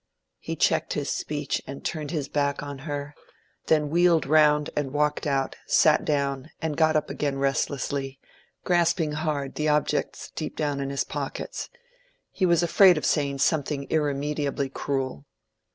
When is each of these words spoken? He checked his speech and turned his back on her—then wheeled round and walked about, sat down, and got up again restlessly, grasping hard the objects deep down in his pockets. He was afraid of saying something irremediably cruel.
He 0.39 0.55
checked 0.55 0.93
his 0.93 1.11
speech 1.11 1.61
and 1.67 1.85
turned 1.85 2.09
his 2.09 2.27
back 2.27 2.63
on 2.63 2.79
her—then 2.89 3.91
wheeled 3.91 4.25
round 4.25 4.71
and 4.75 4.89
walked 4.91 5.27
about, 5.27 5.57
sat 5.67 6.03
down, 6.03 6.49
and 6.59 6.75
got 6.75 6.95
up 6.95 7.11
again 7.11 7.37
restlessly, 7.37 8.19
grasping 8.63 9.11
hard 9.11 9.53
the 9.53 9.69
objects 9.69 10.31
deep 10.31 10.55
down 10.55 10.79
in 10.79 10.89
his 10.89 11.03
pockets. 11.03 11.69
He 12.31 12.47
was 12.47 12.63
afraid 12.63 12.97
of 12.97 13.05
saying 13.05 13.37
something 13.37 13.83
irremediably 13.91 14.69
cruel. 14.69 15.27